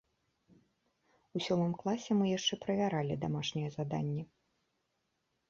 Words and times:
У 1.39 1.41
сёмым 1.47 1.73
класе 1.81 2.11
мы 2.21 2.25
яшчэ 2.37 2.53
правяралі 2.65 3.19
дамашняе 3.27 3.69
заданне. 3.79 4.23